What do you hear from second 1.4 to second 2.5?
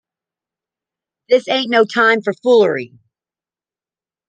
ain't no time for